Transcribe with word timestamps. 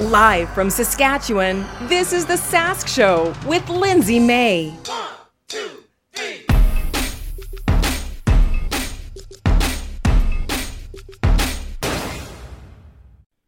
Live 0.00 0.48
from 0.54 0.70
Saskatchewan, 0.70 1.66
this 1.82 2.14
is 2.14 2.24
The 2.24 2.36
Sask 2.36 2.88
Show 2.88 3.34
with 3.46 3.68
Lindsay 3.68 4.18
May. 4.18 4.70
One, 4.86 5.08
two, 5.46 5.84
three. 6.14 6.46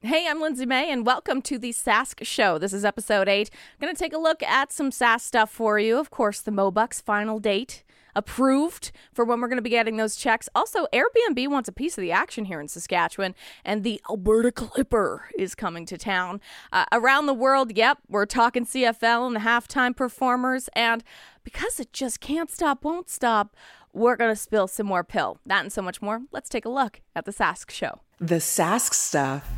Hey, 0.02 0.28
I'm 0.28 0.42
Lindsay 0.42 0.66
May, 0.66 0.92
and 0.92 1.06
welcome 1.06 1.40
to 1.40 1.56
the 1.56 1.72
Sask 1.72 2.22
Show. 2.22 2.58
This 2.58 2.74
is 2.74 2.84
episode 2.84 3.30
eight. 3.30 3.48
I'm 3.80 3.86
going 3.86 3.96
to 3.96 3.98
take 3.98 4.12
a 4.12 4.18
look 4.18 4.42
at 4.42 4.70
some 4.70 4.90
Sask 4.90 5.20
stuff 5.22 5.50
for 5.50 5.78
you. 5.78 5.98
Of 5.98 6.10
course, 6.10 6.42
the 6.42 6.50
Moebucks 6.50 7.00
final 7.00 7.38
date 7.38 7.82
approved 8.14 8.92
for 9.12 9.24
when 9.24 9.40
we're 9.40 9.48
going 9.48 9.58
to 9.58 9.62
be 9.62 9.70
getting 9.70 9.96
those 9.96 10.16
checks. 10.16 10.48
Also, 10.54 10.86
Airbnb 10.92 11.48
wants 11.48 11.68
a 11.68 11.72
piece 11.72 11.96
of 11.96 12.02
the 12.02 12.12
action 12.12 12.44
here 12.46 12.60
in 12.60 12.68
Saskatchewan, 12.68 13.34
and 13.64 13.84
the 13.84 14.00
Alberta 14.08 14.52
Clipper 14.52 15.28
is 15.38 15.54
coming 15.54 15.86
to 15.86 15.98
town. 15.98 16.40
Uh, 16.72 16.84
around 16.92 17.26
the 17.26 17.34
world, 17.34 17.76
yep, 17.76 17.98
we're 18.08 18.26
talking 18.26 18.66
CFL 18.66 19.26
and 19.26 19.36
the 19.36 19.40
halftime 19.40 19.96
performers, 19.96 20.68
and 20.74 21.04
because 21.44 21.80
it 21.80 21.92
just 21.92 22.20
can't 22.20 22.50
stop, 22.50 22.84
won't 22.84 23.10
stop, 23.10 23.56
we're 23.92 24.16
going 24.16 24.32
to 24.32 24.36
spill 24.36 24.68
some 24.68 24.86
more 24.86 25.04
pill. 25.04 25.38
That 25.44 25.62
and 25.62 25.72
so 25.72 25.82
much 25.82 26.00
more. 26.00 26.22
Let's 26.30 26.48
take 26.48 26.64
a 26.64 26.70
look 26.70 27.00
at 27.14 27.24
the 27.24 27.32
Sask 27.32 27.70
Show. 27.70 28.00
The 28.18 28.36
Sask 28.36 28.94
stuff. 28.94 29.48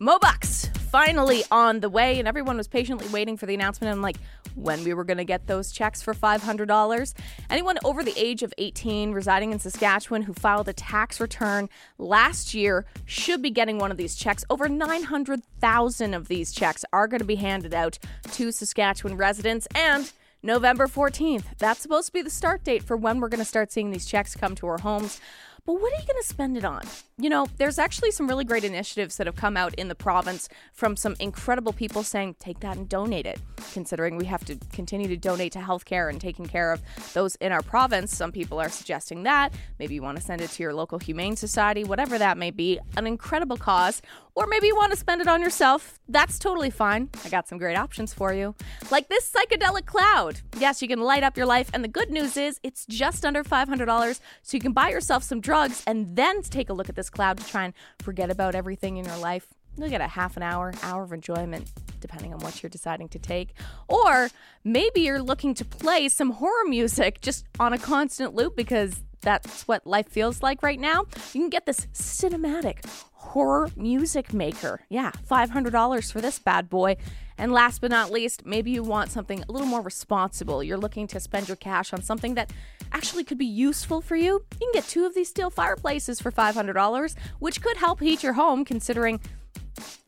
Moebucks 0.00 0.81
finally 0.92 1.42
on 1.50 1.80
the 1.80 1.88
way, 1.88 2.18
and 2.18 2.28
everyone 2.28 2.58
was 2.58 2.68
patiently 2.68 3.08
waiting 3.08 3.38
for 3.38 3.46
the 3.46 3.54
announcement 3.54 3.90
and 3.90 4.02
like 4.02 4.18
when 4.54 4.84
we 4.84 4.92
were 4.92 5.04
going 5.04 5.16
to 5.16 5.24
get 5.24 5.46
those 5.46 5.72
checks 5.72 6.02
for 6.02 6.12
$500. 6.12 7.14
Anyone 7.48 7.78
over 7.82 8.04
the 8.04 8.12
age 8.14 8.42
of 8.42 8.52
18 8.58 9.12
residing 9.12 9.52
in 9.52 9.58
Saskatchewan 9.58 10.20
who 10.20 10.34
filed 10.34 10.68
a 10.68 10.74
tax 10.74 11.18
return 11.18 11.70
last 11.96 12.52
year 12.52 12.84
should 13.06 13.40
be 13.40 13.48
getting 13.48 13.78
one 13.78 13.90
of 13.90 13.96
these 13.96 14.14
checks. 14.14 14.44
Over 14.50 14.68
900,000 14.68 16.12
of 16.12 16.28
these 16.28 16.52
checks 16.52 16.84
are 16.92 17.08
going 17.08 17.20
to 17.20 17.24
be 17.24 17.36
handed 17.36 17.72
out 17.72 17.98
to 18.32 18.52
Saskatchewan 18.52 19.16
residents 19.16 19.66
and 19.74 20.12
November 20.42 20.86
14th. 20.86 21.44
That's 21.56 21.80
supposed 21.80 22.08
to 22.08 22.12
be 22.12 22.20
the 22.20 22.28
start 22.28 22.64
date 22.64 22.82
for 22.82 22.98
when 22.98 23.18
we're 23.18 23.30
going 23.30 23.38
to 23.38 23.46
start 23.46 23.72
seeing 23.72 23.92
these 23.92 24.04
checks 24.04 24.36
come 24.36 24.54
to 24.56 24.66
our 24.66 24.78
homes. 24.78 25.22
But 25.64 25.74
what 25.74 25.92
are 25.92 26.00
you 26.00 26.06
going 26.06 26.20
to 26.20 26.28
spend 26.28 26.56
it 26.58 26.64
on? 26.64 26.82
You 27.22 27.30
know, 27.30 27.46
there's 27.56 27.78
actually 27.78 28.10
some 28.10 28.26
really 28.26 28.42
great 28.42 28.64
initiatives 28.64 29.16
that 29.18 29.28
have 29.28 29.36
come 29.36 29.56
out 29.56 29.76
in 29.76 29.86
the 29.86 29.94
province 29.94 30.48
from 30.72 30.96
some 30.96 31.14
incredible 31.20 31.72
people 31.72 32.02
saying, 32.02 32.34
take 32.40 32.58
that 32.58 32.76
and 32.76 32.88
donate 32.88 33.26
it. 33.26 33.38
Considering 33.72 34.16
we 34.16 34.24
have 34.24 34.44
to 34.46 34.56
continue 34.72 35.06
to 35.06 35.16
donate 35.16 35.52
to 35.52 35.60
healthcare 35.60 36.10
and 36.10 36.20
taking 36.20 36.46
care 36.46 36.72
of 36.72 36.82
those 37.14 37.36
in 37.36 37.52
our 37.52 37.62
province, 37.62 38.16
some 38.16 38.32
people 38.32 38.60
are 38.60 38.68
suggesting 38.68 39.22
that. 39.22 39.52
Maybe 39.78 39.94
you 39.94 40.02
want 40.02 40.18
to 40.18 40.22
send 40.24 40.40
it 40.40 40.50
to 40.50 40.64
your 40.64 40.74
local 40.74 40.98
humane 40.98 41.36
society, 41.36 41.84
whatever 41.84 42.18
that 42.18 42.38
may 42.38 42.50
be. 42.50 42.80
An 42.96 43.06
incredible 43.06 43.56
cause. 43.56 44.02
Or 44.34 44.46
maybe 44.46 44.66
you 44.66 44.74
want 44.74 44.90
to 44.90 44.98
spend 44.98 45.20
it 45.20 45.28
on 45.28 45.42
yourself. 45.42 46.00
That's 46.08 46.38
totally 46.40 46.70
fine. 46.70 47.10
I 47.24 47.28
got 47.28 47.46
some 47.46 47.58
great 47.58 47.76
options 47.76 48.14
for 48.14 48.32
you. 48.32 48.56
Like 48.90 49.08
this 49.08 49.30
psychedelic 49.30 49.84
cloud. 49.84 50.40
Yes, 50.58 50.82
you 50.82 50.88
can 50.88 51.00
light 51.00 51.22
up 51.22 51.36
your 51.36 51.46
life. 51.46 51.70
And 51.72 51.84
the 51.84 51.88
good 51.88 52.10
news 52.10 52.36
is 52.36 52.58
it's 52.62 52.84
just 52.86 53.24
under 53.26 53.44
$500. 53.44 54.20
So 54.42 54.56
you 54.56 54.60
can 54.60 54.72
buy 54.72 54.88
yourself 54.88 55.22
some 55.22 55.40
drugs 55.40 55.84
and 55.86 56.16
then 56.16 56.42
take 56.42 56.70
a 56.70 56.72
look 56.72 56.88
at 56.88 56.96
this 56.96 57.10
cloud 57.12 57.38
to 57.38 57.46
try 57.46 57.64
and 57.64 57.74
forget 58.00 58.30
about 58.30 58.54
everything 58.54 58.96
in 58.96 59.04
your 59.04 59.18
life. 59.18 59.46
You'll 59.76 59.88
get 59.88 60.00
a 60.00 60.08
half 60.08 60.36
an 60.36 60.42
hour, 60.42 60.72
hour 60.82 61.02
of 61.02 61.12
enjoyment, 61.12 61.70
depending 62.00 62.34
on 62.34 62.40
what 62.40 62.62
you're 62.62 62.70
deciding 62.70 63.08
to 63.10 63.18
take. 63.18 63.54
Or 63.88 64.28
maybe 64.64 65.00
you're 65.00 65.22
looking 65.22 65.54
to 65.54 65.64
play 65.64 66.08
some 66.08 66.30
horror 66.32 66.64
music 66.66 67.20
just 67.20 67.46
on 67.58 67.72
a 67.72 67.78
constant 67.78 68.34
loop 68.34 68.54
because 68.56 69.02
that's 69.22 69.66
what 69.66 69.86
life 69.86 70.08
feels 70.08 70.42
like 70.42 70.62
right 70.62 70.78
now. 70.78 71.06
You 71.32 71.40
can 71.40 71.48
get 71.48 71.64
this 71.64 71.86
cinematic 71.94 72.84
horror 73.12 73.70
music 73.76 74.34
maker. 74.34 74.80
Yeah, 74.90 75.12
$500 75.30 76.12
for 76.12 76.20
this 76.20 76.38
bad 76.38 76.68
boy. 76.68 76.96
And 77.38 77.50
last 77.50 77.80
but 77.80 77.90
not 77.90 78.10
least, 78.10 78.44
maybe 78.44 78.72
you 78.72 78.82
want 78.82 79.10
something 79.10 79.42
a 79.48 79.50
little 79.50 79.66
more 79.66 79.80
responsible. 79.80 80.62
You're 80.62 80.76
looking 80.76 81.06
to 81.08 81.20
spend 81.20 81.48
your 81.48 81.56
cash 81.56 81.92
on 81.92 82.02
something 82.02 82.34
that 82.34 82.52
actually 82.92 83.24
could 83.24 83.38
be 83.38 83.46
useful 83.46 84.00
for 84.00 84.16
you. 84.16 84.44
You 84.52 84.58
can 84.58 84.72
get 84.72 84.84
two 84.84 85.04
of 85.04 85.14
these 85.14 85.28
steel 85.28 85.50
fireplaces 85.50 86.20
for 86.20 86.30
$500, 86.30 87.14
which 87.38 87.60
could 87.60 87.76
help 87.76 88.00
heat 88.00 88.22
your 88.22 88.34
home 88.34 88.64
considering 88.64 89.20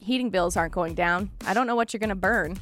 heating 0.01 0.31
bills 0.31 0.57
aren't 0.57 0.73
going 0.73 0.95
down. 0.95 1.31
I 1.47 1.55
don't 1.55 1.67
know 1.67 1.77
what 1.77 1.93
you're 1.93 2.01
going 2.01 2.09
to 2.11 2.15
burn. 2.15 2.59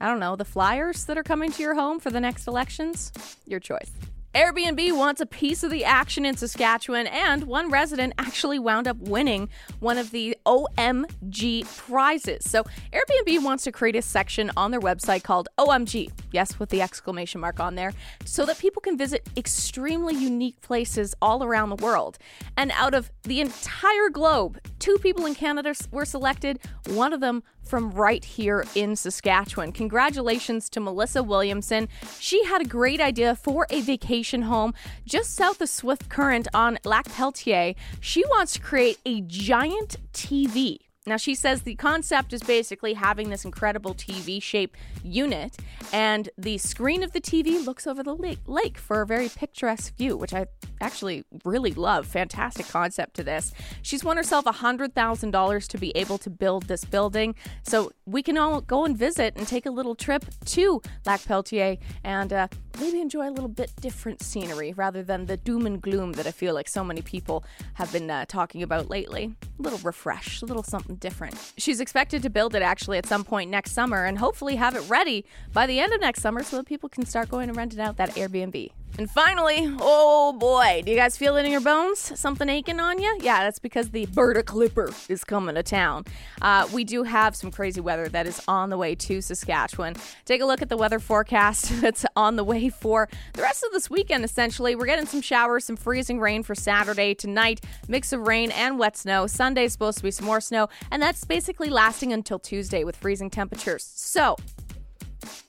I 0.00 0.08
don't 0.08 0.20
know, 0.20 0.36
the 0.36 0.44
flyers 0.44 1.04
that 1.06 1.18
are 1.18 1.22
coming 1.22 1.52
to 1.52 1.62
your 1.62 1.74
home 1.74 2.00
for 2.00 2.10
the 2.10 2.20
next 2.20 2.46
elections? 2.46 3.12
Your 3.46 3.60
choice. 3.60 3.90
Airbnb 4.32 4.96
wants 4.96 5.20
a 5.20 5.26
piece 5.26 5.64
of 5.64 5.72
the 5.72 5.84
action 5.84 6.24
in 6.24 6.36
Saskatchewan, 6.36 7.08
and 7.08 7.42
one 7.44 7.68
resident 7.68 8.12
actually 8.16 8.60
wound 8.60 8.86
up 8.86 8.96
winning 8.98 9.48
one 9.80 9.98
of 9.98 10.12
the 10.12 10.36
OMG 10.46 11.64
prizes. 11.76 12.48
So, 12.48 12.62
Airbnb 12.92 13.42
wants 13.42 13.64
to 13.64 13.72
create 13.72 13.96
a 13.96 14.02
section 14.02 14.52
on 14.56 14.70
their 14.70 14.80
website 14.80 15.24
called 15.24 15.48
OMG, 15.58 16.12
yes, 16.30 16.60
with 16.60 16.68
the 16.68 16.80
exclamation 16.80 17.40
mark 17.40 17.58
on 17.58 17.74
there, 17.74 17.92
so 18.24 18.44
that 18.46 18.58
people 18.58 18.80
can 18.80 18.96
visit 18.96 19.28
extremely 19.36 20.14
unique 20.14 20.60
places 20.60 21.12
all 21.20 21.42
around 21.42 21.70
the 21.70 21.84
world. 21.84 22.16
And 22.56 22.70
out 22.76 22.94
of 22.94 23.10
the 23.24 23.40
entire 23.40 24.10
globe, 24.12 24.60
two 24.78 24.96
people 24.98 25.26
in 25.26 25.34
Canada 25.34 25.74
were 25.90 26.04
selected, 26.04 26.60
one 26.86 27.12
of 27.12 27.20
them 27.20 27.42
from 27.64 27.90
right 27.90 28.24
here 28.24 28.64
in 28.74 28.94
Saskatchewan. 28.94 29.72
Congratulations 29.72 30.68
to 30.70 30.80
Melissa 30.80 31.22
Williamson. 31.22 31.88
She 32.18 32.44
had 32.44 32.62
a 32.62 32.64
great 32.64 33.00
idea 33.00 33.34
for 33.34 33.66
a 33.70 33.80
vacation 33.80 34.19
home 34.42 34.74
just 35.04 35.34
south 35.34 35.60
of 35.60 35.68
Swift 35.68 36.08
Current 36.08 36.48
on 36.54 36.78
Lac 36.84 37.06
Pelletier. 37.06 37.74
She 38.00 38.24
wants 38.26 38.54
to 38.54 38.60
create 38.60 38.98
a 39.04 39.20
giant 39.22 39.96
TV 40.12 40.78
now, 41.06 41.16
she 41.16 41.34
says 41.34 41.62
the 41.62 41.76
concept 41.76 42.34
is 42.34 42.42
basically 42.42 42.92
having 42.92 43.30
this 43.30 43.46
incredible 43.46 43.94
TV 43.94 44.40
shaped 44.40 44.78
unit, 45.02 45.56
and 45.94 46.28
the 46.36 46.58
screen 46.58 47.02
of 47.02 47.12
the 47.12 47.22
TV 47.22 47.64
looks 47.64 47.86
over 47.86 48.02
the 48.02 48.36
lake 48.46 48.76
for 48.76 49.00
a 49.00 49.06
very 49.06 49.30
picturesque 49.30 49.96
view, 49.96 50.16
which 50.16 50.34
I 50.34 50.46
actually 50.80 51.24
really 51.42 51.72
love. 51.72 52.06
Fantastic 52.06 52.68
concept 52.68 53.14
to 53.16 53.24
this. 53.24 53.54
She's 53.80 54.04
won 54.04 54.18
herself 54.18 54.44
$100,000 54.44 55.68
to 55.68 55.78
be 55.78 55.90
able 55.96 56.18
to 56.18 56.28
build 56.28 56.64
this 56.64 56.84
building, 56.84 57.34
so 57.62 57.92
we 58.04 58.22
can 58.22 58.36
all 58.36 58.60
go 58.60 58.84
and 58.84 58.96
visit 58.96 59.34
and 59.36 59.48
take 59.48 59.64
a 59.64 59.70
little 59.70 59.94
trip 59.94 60.26
to 60.44 60.82
Lac 61.06 61.24
Pelletier 61.24 61.78
and 62.04 62.30
uh, 62.30 62.48
maybe 62.78 63.00
enjoy 63.00 63.28
a 63.28 63.30
little 63.30 63.48
bit 63.48 63.72
different 63.80 64.22
scenery 64.22 64.72
rather 64.74 65.02
than 65.02 65.26
the 65.26 65.36
doom 65.36 65.66
and 65.66 65.80
gloom 65.80 66.12
that 66.12 66.26
I 66.26 66.30
feel 66.30 66.54
like 66.54 66.68
so 66.68 66.84
many 66.84 67.02
people 67.02 67.44
have 67.74 67.92
been 67.92 68.10
uh, 68.10 68.24
talking 68.26 68.62
about 68.62 68.90
lately. 68.90 69.34
A 69.58 69.62
little 69.62 69.78
refresh, 69.80 70.42
a 70.42 70.46
little 70.46 70.62
something 70.62 70.96
different. 70.96 71.34
She's 71.56 71.80
expected 71.80 72.22
to 72.22 72.30
build 72.30 72.54
it 72.54 72.62
actually 72.62 72.98
at 72.98 73.06
some 73.06 73.24
point 73.24 73.50
next 73.50 73.72
summer 73.72 74.04
and 74.04 74.18
hopefully 74.18 74.56
have 74.56 74.76
it 74.76 74.88
ready 74.88 75.24
by 75.52 75.66
the 75.66 75.80
end 75.80 75.92
of 75.92 76.00
next 76.00 76.20
summer 76.20 76.42
so 76.42 76.56
that 76.56 76.66
people 76.66 76.88
can 76.88 77.04
start 77.06 77.28
going 77.28 77.48
and 77.48 77.56
renting 77.56 77.80
out 77.80 77.96
that 77.96 78.10
Airbnb. 78.10 78.70
And 78.98 79.10
finally, 79.10 79.74
oh 79.80 80.32
boy, 80.34 80.82
do 80.84 80.90
you 80.90 80.96
guys 80.96 81.16
feel 81.16 81.36
it 81.36 81.46
in 81.46 81.50
your 81.50 81.60
bones? 81.62 82.18
Something 82.18 82.48
aching 82.48 82.80
on 82.80 82.98
you? 82.98 83.18
Yeah, 83.22 83.42
that's 83.44 83.58
because 83.58 83.90
the 83.90 84.02
Alberta 84.04 84.42
Clipper 84.42 84.92
is 85.08 85.24
coming 85.24 85.54
to 85.54 85.62
town. 85.62 86.04
Uh, 86.42 86.68
we 86.72 86.84
do 86.84 87.04
have 87.04 87.34
some 87.34 87.50
crazy 87.50 87.80
weather 87.80 88.08
that 88.08 88.26
is 88.26 88.42
on 88.46 88.68
the 88.68 88.76
way 88.76 88.94
to 88.96 89.22
Saskatchewan. 89.22 89.94
Take 90.26 90.42
a 90.42 90.44
look 90.44 90.60
at 90.60 90.68
the 90.68 90.76
weather 90.76 90.98
forecast 90.98 91.70
that's 91.80 92.04
on 92.14 92.36
the 92.36 92.44
way 92.44 92.68
for 92.68 93.08
the 93.32 93.42
rest 93.42 93.64
of 93.64 93.72
this 93.72 93.88
weekend, 93.88 94.24
essentially. 94.24 94.74
We're 94.74 94.86
getting 94.86 95.06
some 95.06 95.22
showers, 95.22 95.64
some 95.64 95.76
freezing 95.76 96.20
rain 96.20 96.42
for 96.42 96.54
Saturday 96.54 97.14
tonight, 97.14 97.62
mix 97.88 98.12
of 98.12 98.26
rain 98.26 98.50
and 98.50 98.78
wet 98.78 98.96
snow. 98.96 99.26
Sunday's 99.26 99.72
supposed 99.72 99.98
to 99.98 100.04
be 100.04 100.10
some 100.10 100.26
more 100.26 100.40
snow, 100.40 100.68
and 100.90 101.00
that's 101.00 101.24
basically 101.24 101.70
lasting 101.70 102.12
until 102.12 102.38
Tuesday 102.38 102.84
with 102.84 102.96
freezing 102.96 103.30
temperatures. 103.30 103.90
So, 103.94 104.36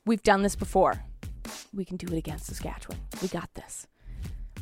we've 0.06 0.24
done 0.24 0.42
this 0.42 0.56
before 0.56 1.04
we 1.74 1.86
can 1.86 1.98
do 1.98 2.08
it 2.14 2.18
against 2.18 2.46
Saskatchewan. 2.48 3.00
We 3.22 3.28
got 3.28 3.54
this. 3.54 3.88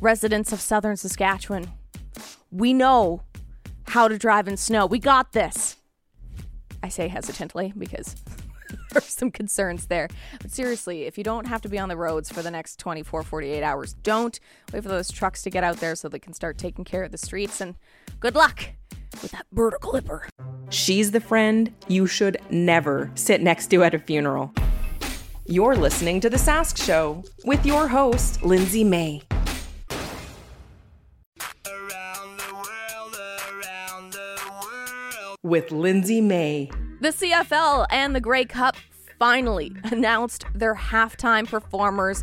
Residents 0.00 0.52
of 0.52 0.60
southern 0.60 0.96
Saskatchewan, 0.96 1.70
we 2.50 2.72
know 2.72 3.22
how 3.88 4.08
to 4.08 4.18
drive 4.18 4.48
in 4.48 4.56
snow. 4.56 4.86
We 4.86 4.98
got 4.98 5.32
this. 5.32 5.76
I 6.82 6.88
say 6.88 7.08
hesitantly 7.08 7.72
because 7.76 8.14
there's 8.92 9.04
some 9.04 9.30
concerns 9.30 9.86
there. 9.86 10.08
But 10.40 10.50
seriously, 10.50 11.02
if 11.02 11.18
you 11.18 11.24
don't 11.24 11.46
have 11.46 11.60
to 11.62 11.68
be 11.68 11.78
on 11.78 11.88
the 11.88 11.96
roads 11.96 12.30
for 12.30 12.42
the 12.42 12.50
next 12.50 12.78
24, 12.78 13.22
48 13.22 13.62
hours, 13.62 13.94
don't 13.94 14.38
wait 14.72 14.82
for 14.82 14.88
those 14.88 15.10
trucks 15.10 15.42
to 15.42 15.50
get 15.50 15.64
out 15.64 15.78
there 15.78 15.94
so 15.94 16.08
they 16.08 16.18
can 16.18 16.32
start 16.32 16.56
taking 16.56 16.84
care 16.84 17.02
of 17.02 17.12
the 17.12 17.18
streets. 17.18 17.60
And 17.60 17.74
good 18.20 18.34
luck 18.34 18.70
with 19.22 19.32
that 19.32 19.46
'Berta 19.52 19.78
clipper. 19.80 20.28
She's 20.70 21.10
the 21.10 21.20
friend 21.20 21.72
you 21.88 22.06
should 22.06 22.38
never 22.50 23.10
sit 23.14 23.42
next 23.42 23.68
to 23.68 23.82
at 23.82 23.94
a 23.94 23.98
funeral. 23.98 24.52
You're 25.46 25.74
listening 25.74 26.20
to 26.20 26.30
The 26.30 26.36
Sask 26.36 26.82
Show 26.84 27.24
with 27.44 27.64
your 27.64 27.88
host, 27.88 28.42
Lindsay 28.42 28.84
May. 28.84 29.22
with 35.42 35.72
Lindsay 35.72 36.20
May. 36.20 36.70
The 37.00 37.08
CFL 37.08 37.86
and 37.90 38.14
the 38.14 38.20
Grey 38.20 38.44
Cup 38.44 38.76
finally 39.18 39.72
announced 39.84 40.44
their 40.54 40.74
halftime 40.74 41.48
performers 41.48 42.22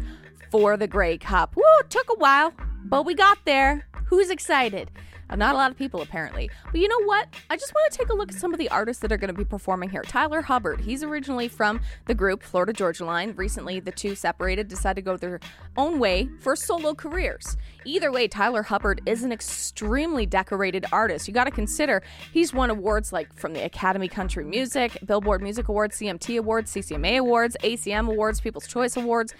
for 0.51 0.77
the 0.77 0.87
Grey 0.87 1.17
Cup. 1.17 1.55
Woo, 1.55 1.63
took 1.89 2.07
a 2.11 2.19
while, 2.19 2.53
but 2.85 3.05
we 3.05 3.15
got 3.15 3.39
there. 3.45 3.87
Who's 4.05 4.29
excited? 4.29 4.91
Uh, 5.29 5.35
not 5.35 5.53
a 5.53 5.57
lot 5.57 5.71
of 5.71 5.77
people, 5.77 6.01
apparently. 6.01 6.49
But 6.71 6.79
you 6.79 6.87
know 6.87 7.05
what? 7.05 7.27
I 7.49 7.57
just 7.57 7.73
want 7.73 7.91
to 7.91 7.97
take 7.97 8.09
a 8.09 8.13
look 8.13 8.31
at 8.31 8.39
some 8.39 8.53
of 8.53 8.59
the 8.59 8.69
artists 8.69 9.01
that 9.01 9.11
are 9.11 9.17
going 9.17 9.33
to 9.33 9.37
be 9.37 9.45
performing 9.45 9.89
here. 9.89 10.03
Tyler 10.03 10.41
Hubbard, 10.41 10.81
he's 10.81 11.03
originally 11.03 11.47
from 11.47 11.81
the 12.05 12.13
group 12.13 12.43
Florida 12.43 12.73
Georgia 12.73 13.05
Line. 13.05 13.33
Recently, 13.35 13.79
the 13.79 13.91
two 13.91 14.15
separated, 14.15 14.67
decided 14.67 14.95
to 14.95 15.01
go 15.01 15.17
their 15.17 15.39
own 15.75 15.99
way 15.99 16.29
for 16.39 16.55
solo 16.55 16.93
careers. 16.93 17.57
Either 17.85 18.11
way, 18.11 18.27
Tyler 18.27 18.63
Hubbard 18.63 19.01
is 19.05 19.23
an 19.23 19.31
extremely 19.31 20.25
decorated 20.25 20.85
artist. 20.91 21.27
You 21.27 21.33
got 21.33 21.45
to 21.45 21.51
consider 21.51 22.03
he's 22.31 22.53
won 22.53 22.69
awards 22.69 23.11
like 23.13 23.33
from 23.33 23.53
the 23.53 23.63
Academy 23.63 24.07
Country 24.07 24.43
Music, 24.43 24.97
Billboard 25.05 25.41
Music 25.41 25.67
Awards, 25.67 25.97
CMT 25.97 26.39
Awards, 26.39 26.73
CCMA 26.73 27.19
Awards, 27.19 27.55
ACM 27.63 28.09
Awards, 28.09 28.41
People's 28.41 28.67
Choice 28.67 28.97
Awards. 28.97 29.33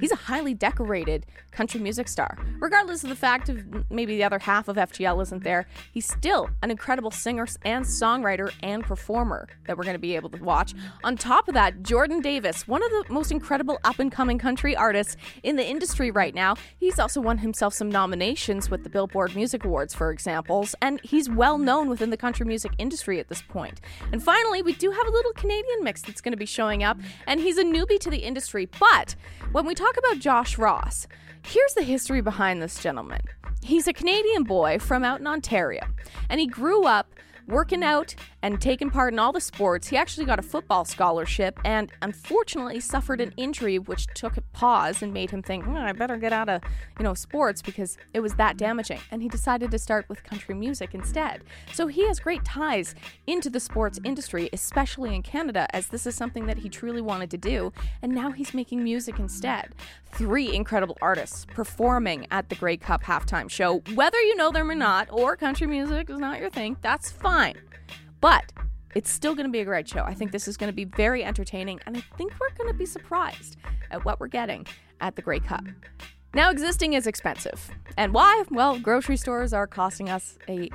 He's 0.00 0.12
a 0.12 0.16
highly 0.16 0.54
decorated 0.54 1.26
country 1.50 1.80
music 1.80 2.08
star. 2.08 2.36
Regardless 2.58 3.04
of 3.04 3.10
the 3.10 3.16
fact 3.16 3.48
of 3.48 3.90
maybe 3.90 4.16
the 4.16 4.24
other 4.24 4.38
half 4.38 4.68
of 4.68 4.76
FGL 4.76 5.22
isn't 5.22 5.44
there, 5.44 5.66
he's 5.92 6.06
still 6.06 6.50
an 6.62 6.70
incredible 6.70 7.10
singer 7.10 7.46
and 7.64 7.84
songwriter 7.84 8.52
and 8.62 8.82
performer 8.82 9.48
that 9.66 9.76
we're 9.76 9.84
going 9.84 9.94
to 9.94 10.00
be 10.00 10.16
able 10.16 10.30
to 10.30 10.42
watch. 10.42 10.74
On 11.04 11.16
top 11.16 11.48
of 11.48 11.54
that, 11.54 11.82
Jordan 11.82 12.20
Davis, 12.20 12.66
one 12.66 12.82
of 12.82 12.90
the 12.90 13.04
most 13.12 13.30
incredible 13.30 13.78
up 13.84 13.98
and 13.98 14.10
coming 14.10 14.38
country 14.38 14.76
artists 14.76 15.16
in 15.42 15.56
the 15.56 15.66
industry 15.66 16.10
right 16.10 16.34
now. 16.34 16.56
He's 16.78 16.98
also 16.98 17.20
won 17.20 17.38
himself 17.38 17.74
some 17.74 17.88
nominations 17.88 18.70
with 18.70 18.82
the 18.82 18.90
Billboard 18.90 19.34
Music 19.34 19.64
Awards, 19.64 19.94
for 19.94 20.10
examples, 20.10 20.74
and 20.80 21.00
he's 21.02 21.28
well 21.28 21.58
known 21.58 21.88
within 21.88 22.10
the 22.10 22.16
country 22.16 22.46
music 22.46 22.72
industry 22.78 23.20
at 23.20 23.28
this 23.28 23.42
point. 23.42 23.80
And 24.12 24.22
finally, 24.22 24.62
we 24.62 24.72
do 24.72 24.90
have 24.90 25.06
a 25.06 25.10
little 25.10 25.32
Canadian 25.32 25.82
mix 25.82 26.02
that's 26.02 26.20
going 26.20 26.32
to 26.32 26.38
be 26.38 26.46
showing 26.46 26.82
up, 26.82 26.98
and 27.26 27.40
he's 27.40 27.58
a 27.58 27.64
newbie 27.64 28.00
to 28.00 28.10
the 28.10 28.18
industry, 28.18 28.68
but 28.78 29.14
when 29.52 29.66
we 29.66 29.74
talk 29.74 29.83
about 29.90 30.20
Josh 30.20 30.58
Ross, 30.58 31.06
here's 31.44 31.74
the 31.74 31.82
history 31.82 32.20
behind 32.20 32.62
this 32.62 32.82
gentleman. 32.82 33.20
He's 33.62 33.88
a 33.88 33.92
Canadian 33.92 34.44
boy 34.44 34.78
from 34.78 35.04
out 35.04 35.20
in 35.20 35.26
Ontario, 35.26 35.82
and 36.28 36.40
he 36.40 36.46
grew 36.46 36.84
up 36.84 37.14
working 37.46 37.82
out 37.82 38.14
and 38.42 38.60
taking 38.60 38.90
part 38.90 39.12
in 39.12 39.18
all 39.18 39.32
the 39.32 39.40
sports. 39.40 39.88
He 39.88 39.96
actually 39.96 40.26
got 40.26 40.38
a 40.38 40.42
football 40.42 40.84
scholarship 40.84 41.58
and 41.64 41.90
unfortunately 42.02 42.80
suffered 42.80 43.20
an 43.20 43.32
injury 43.36 43.78
which 43.78 44.06
took 44.14 44.36
a 44.36 44.40
pause 44.40 45.02
and 45.02 45.12
made 45.12 45.30
him 45.30 45.42
think, 45.42 45.64
hmm, 45.64 45.76
I 45.76 45.92
better 45.92 46.16
get 46.16 46.32
out 46.32 46.48
of, 46.48 46.62
you 46.98 47.04
know, 47.04 47.14
sports 47.14 47.62
because 47.62 47.96
it 48.12 48.20
was 48.20 48.34
that 48.34 48.56
damaging. 48.56 49.00
And 49.10 49.22
he 49.22 49.28
decided 49.28 49.70
to 49.70 49.78
start 49.78 50.08
with 50.08 50.24
country 50.24 50.54
music 50.54 50.94
instead. 50.94 51.42
So 51.72 51.86
he 51.86 52.06
has 52.06 52.20
great 52.20 52.44
ties 52.44 52.94
into 53.26 53.50
the 53.50 53.60
sports 53.60 53.98
industry, 54.04 54.48
especially 54.52 55.14
in 55.14 55.22
Canada, 55.22 55.66
as 55.74 55.88
this 55.88 56.06
is 56.06 56.14
something 56.14 56.46
that 56.46 56.58
he 56.58 56.68
truly 56.68 57.00
wanted 57.00 57.30
to 57.30 57.38
do. 57.38 57.72
And 58.02 58.14
now 58.14 58.30
he's 58.30 58.54
making 58.54 58.82
music 58.82 59.18
instead. 59.18 59.74
Three 60.12 60.54
incredible 60.54 60.96
artists 61.02 61.44
performing 61.44 62.26
at 62.30 62.48
the 62.48 62.54
Grey 62.54 62.76
Cup 62.76 63.02
halftime 63.02 63.50
show. 63.50 63.82
Whether 63.94 64.20
you 64.20 64.36
know 64.36 64.52
them 64.52 64.70
or 64.70 64.74
not, 64.74 65.08
or 65.10 65.36
country 65.36 65.66
music 65.66 66.08
is 66.08 66.18
not 66.18 66.40
your 66.40 66.50
thing, 66.50 66.76
that's 66.82 67.10
fine. 67.34 67.54
But 68.20 68.52
it's 68.94 69.10
still 69.10 69.34
going 69.34 69.46
to 69.46 69.52
be 69.52 69.60
a 69.60 69.64
great 69.64 69.88
show. 69.88 70.02
I 70.04 70.14
think 70.14 70.30
this 70.30 70.46
is 70.46 70.56
going 70.56 70.68
to 70.68 70.74
be 70.74 70.84
very 70.84 71.24
entertaining, 71.24 71.80
and 71.84 71.96
I 71.96 72.00
think 72.16 72.32
we're 72.40 72.54
going 72.56 72.72
to 72.72 72.78
be 72.78 72.86
surprised 72.86 73.56
at 73.90 74.04
what 74.04 74.20
we're 74.20 74.28
getting 74.28 74.66
at 75.00 75.16
the 75.16 75.22
Grey 75.22 75.40
Cup. 75.40 75.64
Now, 76.32 76.50
existing 76.50 76.92
is 76.94 77.06
expensive. 77.06 77.70
And 77.96 78.12
why? 78.12 78.44
Well, 78.50 78.78
grocery 78.78 79.16
stores 79.16 79.52
are 79.52 79.66
costing 79.66 80.08
us 80.08 80.38
a 80.48 80.70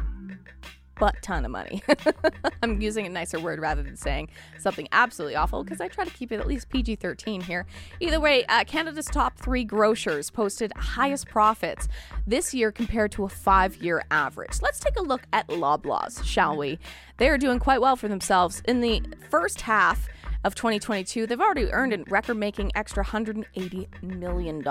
butt 0.99 1.15
ton 1.21 1.45
of 1.45 1.51
money. 1.51 1.81
I'm 2.63 2.81
using 2.81 3.05
a 3.05 3.09
nicer 3.09 3.39
word 3.39 3.59
rather 3.59 3.81
than 3.81 3.95
saying 3.95 4.29
something 4.59 4.87
absolutely 4.91 5.35
awful 5.35 5.63
because 5.63 5.81
I 5.81 5.87
try 5.87 6.03
to 6.03 6.11
keep 6.11 6.31
it 6.31 6.39
at 6.39 6.47
least 6.47 6.69
PG 6.69 6.97
13 6.97 7.41
here. 7.41 7.65
Either 7.99 8.19
way, 8.19 8.45
uh, 8.45 8.63
Canada's 8.65 9.05
top 9.05 9.37
three 9.37 9.63
grocers 9.63 10.29
posted 10.29 10.71
highest 10.75 11.27
profits 11.27 11.87
this 12.27 12.53
year 12.53 12.71
compared 12.71 13.11
to 13.13 13.23
a 13.23 13.29
five 13.29 13.77
year 13.77 14.03
average. 14.11 14.61
Let's 14.61 14.79
take 14.79 14.97
a 14.97 15.01
look 15.01 15.21
at 15.33 15.47
Loblaws, 15.47 16.23
shall 16.23 16.55
we? 16.57 16.77
They 17.17 17.29
are 17.29 17.37
doing 17.37 17.59
quite 17.59 17.81
well 17.81 17.95
for 17.95 18.07
themselves. 18.07 18.61
In 18.65 18.81
the 18.81 19.01
first 19.29 19.61
half, 19.61 20.07
of 20.43 20.55
2022, 20.55 21.27
they've 21.27 21.39
already 21.39 21.71
earned 21.71 21.93
a 21.93 22.03
record 22.09 22.35
making 22.35 22.71
extra 22.75 23.03
$180 23.03 24.03
million. 24.03 24.63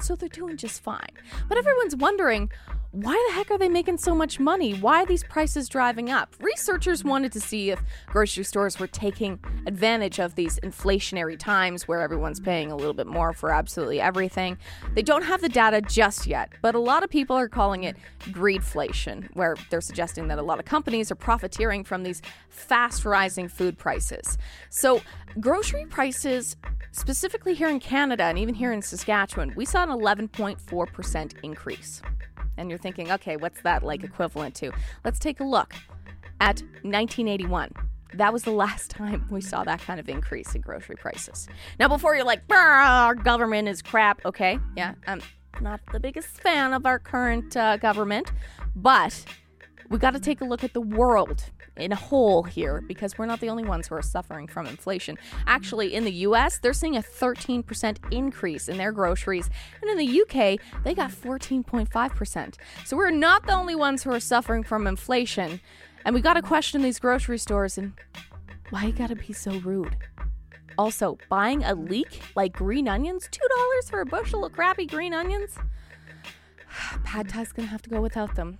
So 0.00 0.16
they're 0.16 0.28
doing 0.28 0.56
just 0.56 0.82
fine. 0.82 1.10
But 1.48 1.58
everyone's 1.58 1.96
wondering 1.96 2.50
why 2.94 3.20
the 3.28 3.34
heck 3.34 3.50
are 3.50 3.58
they 3.58 3.68
making 3.68 3.98
so 3.98 4.14
much 4.14 4.38
money? 4.38 4.74
Why 4.74 5.02
are 5.02 5.06
these 5.06 5.24
prices 5.24 5.68
driving 5.68 6.10
up? 6.10 6.32
Researchers 6.38 7.02
wanted 7.02 7.32
to 7.32 7.40
see 7.40 7.72
if 7.72 7.82
grocery 8.06 8.44
stores 8.44 8.78
were 8.78 8.86
taking 8.86 9.40
advantage 9.66 10.20
of 10.20 10.36
these 10.36 10.60
inflationary 10.60 11.36
times 11.36 11.88
where 11.88 12.00
everyone's 12.00 12.38
paying 12.38 12.70
a 12.70 12.76
little 12.76 12.94
bit 12.94 13.08
more 13.08 13.32
for 13.32 13.50
absolutely 13.50 14.00
everything. 14.00 14.56
They 14.94 15.02
don't 15.02 15.24
have 15.24 15.40
the 15.40 15.48
data 15.48 15.80
just 15.80 16.28
yet, 16.28 16.52
but 16.62 16.76
a 16.76 16.78
lot 16.78 17.02
of 17.02 17.10
people 17.10 17.34
are 17.34 17.48
calling 17.48 17.82
it 17.82 17.96
greedflation, 18.26 19.28
where 19.34 19.56
they're 19.70 19.80
suggesting 19.80 20.28
that 20.28 20.38
a 20.38 20.42
lot 20.42 20.60
of 20.60 20.64
companies 20.64 21.10
are 21.10 21.16
profiteering 21.16 21.82
from 21.82 22.04
these 22.04 22.22
fast 22.48 23.04
rising 23.04 23.48
food 23.48 23.76
prices. 23.76 24.38
So, 24.74 25.00
grocery 25.38 25.86
prices 25.86 26.56
specifically 26.90 27.54
here 27.54 27.68
in 27.68 27.78
Canada 27.78 28.24
and 28.24 28.36
even 28.36 28.56
here 28.56 28.72
in 28.72 28.82
Saskatchewan, 28.82 29.52
we 29.54 29.64
saw 29.64 29.84
an 29.84 29.88
11.4% 29.88 31.34
increase 31.44 32.02
and 32.56 32.68
you're 32.68 32.78
thinking, 32.80 33.12
okay, 33.12 33.36
what's 33.36 33.60
that 33.62 33.84
like 33.84 34.02
equivalent 34.02 34.56
to? 34.56 34.72
Let's 35.04 35.20
take 35.20 35.38
a 35.38 35.44
look 35.44 35.74
at 36.40 36.60
1981. 36.82 37.70
That 38.14 38.32
was 38.32 38.42
the 38.42 38.50
last 38.50 38.90
time 38.90 39.24
we 39.30 39.40
saw 39.40 39.62
that 39.62 39.80
kind 39.80 40.00
of 40.00 40.08
increase 40.08 40.56
in 40.56 40.60
grocery 40.60 40.96
prices. 40.96 41.46
Now, 41.78 41.86
before 41.86 42.16
you're 42.16 42.24
like, 42.24 42.42
our 42.50 43.14
government 43.14 43.68
is 43.68 43.80
crap, 43.80 44.26
okay, 44.26 44.58
yeah, 44.76 44.94
I'm 45.06 45.22
not 45.60 45.82
the 45.92 46.00
biggest 46.00 46.40
fan 46.40 46.72
of 46.72 46.84
our 46.84 46.98
current 46.98 47.56
uh, 47.56 47.76
government, 47.76 48.32
but 48.74 49.24
we 49.94 50.00
got 50.00 50.12
to 50.12 50.18
take 50.18 50.40
a 50.40 50.44
look 50.44 50.64
at 50.64 50.72
the 50.72 50.80
world 50.80 51.44
in 51.76 51.92
a 51.92 51.94
whole 51.94 52.42
here 52.42 52.82
because 52.88 53.16
we're 53.16 53.26
not 53.26 53.38
the 53.38 53.48
only 53.48 53.62
ones 53.62 53.86
who 53.86 53.94
are 53.94 54.02
suffering 54.02 54.48
from 54.48 54.66
inflation. 54.66 55.16
Actually, 55.46 55.94
in 55.94 56.02
the 56.02 56.10
US, 56.26 56.58
they're 56.58 56.72
seeing 56.72 56.96
a 56.96 57.00
13% 57.00 57.98
increase 58.10 58.68
in 58.68 58.76
their 58.76 58.90
groceries, 58.90 59.48
and 59.80 59.88
in 59.88 59.96
the 59.96 60.22
UK, 60.22 60.58
they 60.82 60.94
got 60.94 61.12
14.5%. 61.12 62.54
So 62.84 62.96
we're 62.96 63.12
not 63.12 63.46
the 63.46 63.54
only 63.54 63.76
ones 63.76 64.02
who 64.02 64.10
are 64.10 64.18
suffering 64.18 64.64
from 64.64 64.88
inflation, 64.88 65.60
and 66.04 66.12
we 66.12 66.20
got 66.20 66.34
to 66.34 66.42
question 66.42 66.82
these 66.82 66.98
grocery 66.98 67.38
stores 67.38 67.78
and 67.78 67.92
why 68.70 68.86
you 68.86 68.92
got 68.92 69.10
to 69.10 69.14
be 69.14 69.32
so 69.32 69.60
rude. 69.60 69.96
Also, 70.76 71.18
buying 71.28 71.62
a 71.62 71.72
leek 71.72 72.20
like 72.34 72.52
green 72.52 72.88
onions, 72.88 73.28
$2 73.30 73.90
for 73.90 74.00
a 74.00 74.06
bushel 74.06 74.44
of 74.44 74.54
crappy 74.54 74.86
green 74.86 75.14
onions? 75.14 75.56
Pad 77.04 77.28
Thai's 77.28 77.52
gonna 77.52 77.68
have 77.68 77.82
to 77.82 77.90
go 77.90 78.00
without 78.00 78.34
them. 78.34 78.58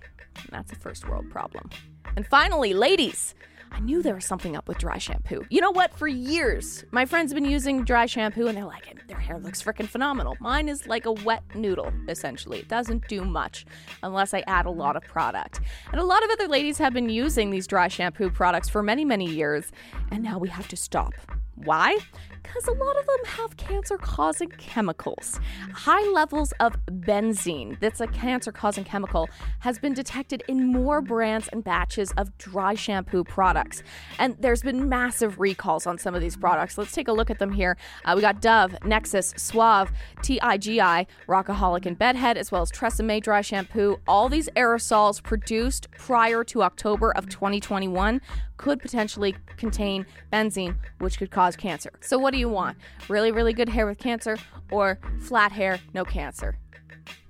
That's 0.51 0.71
a 0.71 0.75
first 0.75 1.07
world 1.07 1.29
problem. 1.29 1.69
And 2.15 2.25
finally, 2.25 2.73
ladies, 2.73 3.35
I 3.71 3.79
knew 3.79 4.01
there 4.01 4.15
was 4.15 4.25
something 4.25 4.55
up 4.55 4.67
with 4.67 4.77
dry 4.77 4.97
shampoo. 4.97 5.45
You 5.49 5.59
know 5.59 5.71
what? 5.71 5.93
For 5.93 6.07
years, 6.07 6.85
my 6.91 7.05
friends 7.05 7.31
have 7.31 7.35
been 7.35 7.49
using 7.49 7.83
dry 7.83 8.05
shampoo 8.05 8.47
and 8.47 8.55
they're 8.57 8.63
like, 8.63 8.85
their 9.07 9.19
hair 9.19 9.37
looks 9.37 9.61
freaking 9.61 9.87
phenomenal. 9.87 10.35
Mine 10.39 10.69
is 10.69 10.87
like 10.87 11.05
a 11.05 11.11
wet 11.11 11.43
noodle, 11.53 11.91
essentially. 12.07 12.59
It 12.59 12.69
doesn't 12.69 13.07
do 13.07 13.23
much 13.23 13.65
unless 14.01 14.33
I 14.33 14.43
add 14.47 14.65
a 14.65 14.71
lot 14.71 14.95
of 14.95 15.03
product. 15.03 15.59
And 15.91 15.99
a 15.99 16.05
lot 16.05 16.23
of 16.23 16.29
other 16.31 16.47
ladies 16.47 16.77
have 16.77 16.93
been 16.93 17.09
using 17.09 17.49
these 17.49 17.67
dry 17.67 17.87
shampoo 17.87 18.29
products 18.29 18.69
for 18.69 18.81
many, 18.81 19.05
many 19.05 19.25
years, 19.25 19.71
and 20.09 20.23
now 20.23 20.37
we 20.37 20.49
have 20.49 20.67
to 20.69 20.77
stop. 20.77 21.13
Why? 21.55 21.97
Because 22.45 22.67
a 22.67 22.71
lot 22.73 22.97
of 22.97 23.05
them 23.05 23.25
have 23.25 23.57
cancer 23.57 23.97
causing 23.97 24.49
chemicals. 24.49 25.39
High 25.73 26.07
levels 26.11 26.53
of 26.59 26.77
benzene, 26.85 27.79
that's 27.79 27.99
a 27.99 28.07
cancer 28.07 28.51
causing 28.51 28.83
chemical, 28.83 29.29
has 29.59 29.79
been 29.79 29.93
detected 29.93 30.43
in 30.47 30.67
more 30.71 31.01
brands 31.01 31.47
and 31.49 31.63
batches 31.63 32.11
of 32.17 32.37
dry 32.37 32.75
shampoo 32.75 33.23
products. 33.23 33.81
And 34.19 34.37
there's 34.39 34.61
been 34.61 34.87
massive 34.87 35.39
recalls 35.39 35.87
on 35.87 35.97
some 35.97 36.13
of 36.13 36.21
these 36.21 36.37
products. 36.37 36.77
Let's 36.77 36.91
take 36.91 37.07
a 37.07 37.13
look 37.13 37.29
at 37.29 37.39
them 37.39 37.51
here. 37.51 37.77
Uh, 38.05 38.13
we 38.15 38.21
got 38.21 38.41
Dove, 38.41 38.71
Nexxus, 38.81 39.37
Suave, 39.39 39.91
TIGI, 40.21 41.07
Rockaholic, 41.27 41.85
and 41.85 41.97
Bedhead, 41.97 42.37
as 42.37 42.51
well 42.51 42.61
as 42.61 42.71
Tresemme 42.71 43.21
dry 43.21 43.41
shampoo. 43.41 43.99
All 44.07 44.29
these 44.29 44.49
aerosols 44.55 45.21
produced 45.21 45.89
prior 45.91 46.43
to 46.43 46.61
October 46.61 47.11
of 47.11 47.27
2021 47.27 48.21
could 48.57 48.79
potentially 48.81 49.35
contain 49.57 50.05
benzene, 50.31 50.75
which 50.99 51.17
could 51.17 51.31
cause 51.31 51.55
cancer. 51.55 51.91
So, 52.01 52.17
what 52.17 52.31
do 52.35 52.39
you 52.39 52.49
want? 52.49 52.77
Really, 53.07 53.31
really 53.31 53.53
good 53.53 53.69
hair 53.69 53.85
with 53.85 53.97
cancer, 53.97 54.37
or 54.69 54.99
flat 55.21 55.53
hair, 55.53 55.79
no 55.93 56.03
cancer? 56.03 56.57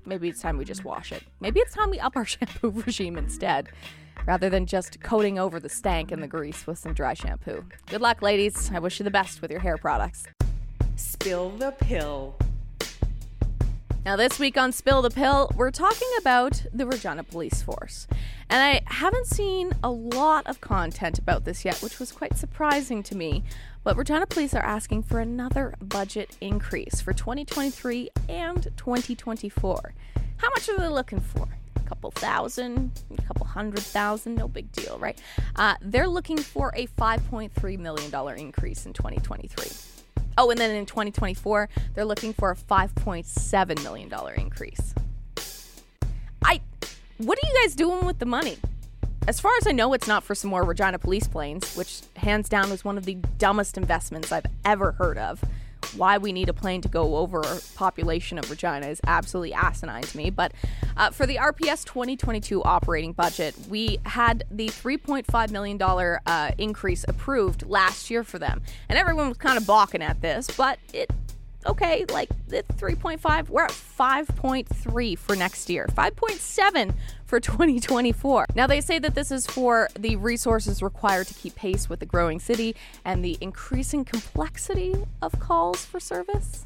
Maybe 0.04 0.30
it's 0.30 0.42
time 0.42 0.58
we 0.58 0.66
just 0.66 0.84
wash 0.84 1.12
it. 1.12 1.24
Maybe 1.40 1.60
it's 1.60 1.74
time 1.74 1.92
we 1.92 2.00
up 2.00 2.16
our 2.16 2.26
shampoo 2.34 2.72
regime 2.72 3.18
instead, 3.18 3.70
rather 4.26 4.50
than 4.50 4.66
just 4.66 5.00
coating 5.02 5.38
over 5.38 5.60
the 5.60 5.70
stank 5.70 6.12
and 6.12 6.24
the 6.24 6.28
grease 6.28 6.66
with 6.66 6.80
some 6.80 6.94
dry 6.94 7.14
shampoo. 7.14 7.64
Good 7.86 8.02
luck, 8.02 8.24
ladies. 8.24 8.72
I 8.74 8.80
wish 8.80 9.00
you 9.00 9.04
the 9.04 9.12
best 9.12 9.44
with 9.44 9.52
your 9.52 9.60
hair 9.60 9.78
products. 9.78 10.26
Spill 10.96 11.52
the 11.52 11.72
Pil. 11.72 12.36
Now, 14.06 14.16
this 14.16 14.38
week 14.38 14.56
on 14.56 14.72
Spill 14.72 15.02
the 15.02 15.10
Pil, 15.10 15.50
we're 15.56 15.72
talking 15.72 16.08
about 16.20 16.64
the 16.72 16.86
Regina 16.86 17.24
Police 17.24 17.64
Force. 17.64 18.06
And 18.52 18.62
I 18.62 18.84
haven't 18.86 19.26
seen 19.26 19.72
a 19.84 19.90
lot 19.90 20.46
of 20.46 20.62
content 20.62 21.18
about 21.18 21.44
this 21.44 21.66
yet, 21.66 21.82
which 21.82 21.98
was 21.98 22.12
quite 22.12 22.38
surprising 22.38 23.02
to 23.02 23.18
me. 23.18 23.44
But 23.84 23.98
Regina 23.98 24.28
Police 24.28 24.54
are 24.54 24.62
asking 24.62 25.04
for 25.04 25.20
another 25.20 25.74
budget 25.82 26.38
increase 26.40 27.02
for 27.02 27.14
2023 27.14 28.12
and 28.30 28.68
2024. 28.78 29.94
How 30.38 30.50
much 30.50 30.70
are 30.70 30.78
they 30.78 30.88
looking 30.88 31.20
for? 31.20 31.58
a 31.76 31.88
couple 31.88 32.12
thousand, 32.12 33.04
a 33.16 33.22
couple 33.24 33.46
hundred 33.46 33.80
thousand, 33.80 34.36
no 34.36 34.48
big 34.48 34.72
deal, 34.72 34.98
right? 35.00 35.20
Uh, 35.56 35.76
they're 35.82 36.08
looking 36.08 36.38
for 36.38 36.72
a 36.76 36.88
$5.3 36.88 37.80
million 37.80 38.40
increase 38.40 38.86
in 38.86 38.94
2023. 38.94 40.05
Oh, 40.38 40.50
and 40.50 40.60
then 40.60 40.72
in 40.76 40.86
2024, 40.86 41.70
they're 41.94 42.06
looking 42.06 42.34
for 42.34 42.52
a 42.52 42.56
$5.7 42.56 43.84
million 43.84 44.12
increase. 44.38 44.94
I, 46.44 46.62
what 47.18 47.38
are 47.38 47.48
you 47.48 47.62
guys 47.64 47.76
doing 47.76 48.06
with 48.06 48.20
the 48.20 48.26
money? 48.26 48.58
As 49.28 49.40
far 49.40 49.52
as 49.60 49.66
I 49.66 49.72
know, 49.72 49.94
it's 49.94 50.08
not 50.08 50.24
for 50.24 50.36
some 50.36 50.52
more 50.52 50.64
Regina 50.64 51.00
police 51.00 51.28
planes, 51.28 51.76
which 51.76 52.02
hands 52.18 52.48
down 52.48 52.70
was 52.70 52.86
one 52.86 52.98
of 52.98 53.06
the 53.06 53.16
dumbest 53.38 53.78
investments 53.78 54.32
I've 54.32 54.46
ever 54.64 54.92
heard 54.92 55.18
of 55.18 55.44
why 55.98 56.18
we 56.18 56.32
need 56.32 56.50
a 56.50 56.54
plane 56.54 56.82
to 56.82 56.90
go 56.90 57.18
over 57.18 57.42
a 57.42 57.60
population 57.76 58.38
of 58.38 58.50
Regina 58.50 58.88
is 58.88 59.02
absolutely 59.08 59.54
asinine 59.54 60.04
to 60.04 60.18
me. 60.18 60.30
But 60.30 60.54
uh, 60.98 61.12
for 61.12 61.26
the 61.26 61.36
RPS 61.36 61.86
2022 61.86 62.64
operating 62.64 63.14
budget, 63.14 63.56
we 63.70 64.00
had 64.06 64.44
the 64.52 64.68
$3.5 64.68 65.52
million 65.52 65.82
uh, 65.82 66.52
increase 66.58 67.06
approved 67.08 67.66
last 67.66 68.10
year 68.10 68.24
for 68.24 68.40
them. 68.40 68.62
And 68.90 68.98
everyone 68.98 69.30
was 69.30 69.38
kind 69.38 69.58
of 69.58 69.66
balking 69.66 70.02
at 70.02 70.22
this, 70.22 70.50
but 70.56 70.80
it 70.94 71.10
okay, 71.66 72.06
like 72.12 72.30
it's 72.50 72.70
3.5. 72.76 73.50
We're 73.50 73.66
at 73.66 73.72
5.3 73.72 75.18
for 75.18 75.36
next 75.36 75.70
year, 75.70 75.88
5.7 75.92 76.94
for 77.26 77.40
2024. 77.42 78.48
Now, 78.56 78.68
they 78.68 78.82
say 78.82 79.00
that 79.00 79.16
this 79.16 79.32
is 79.32 79.46
for 79.48 79.90
the 79.98 80.16
resources 80.16 80.82
required 80.82 81.28
to 81.28 81.34
keep 81.34 81.56
pace 81.56 81.90
with 81.90 82.00
the 82.00 82.06
growing 82.06 82.40
city 82.40 82.76
and 83.04 83.24
the 83.24 83.38
increasing 83.42 84.06
complexity 84.06 84.96
of 85.22 85.40
calls 85.40 85.86
for 85.86 86.00
service. 86.00 86.66